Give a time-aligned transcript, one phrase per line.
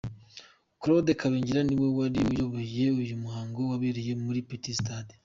[0.81, 5.13] Claude Kabengera niwe wari uyoboye uyu muhango wabereye muri Petit Stade.